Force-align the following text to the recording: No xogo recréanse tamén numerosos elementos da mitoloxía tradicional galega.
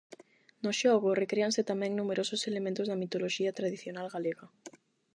No 0.63 0.71
xogo 0.79 1.17
recréanse 1.23 1.67
tamén 1.71 1.91
numerosos 1.93 2.41
elementos 2.49 2.85
da 2.87 2.99
mitoloxía 3.03 3.55
tradicional 3.59 4.07
galega. 4.15 4.45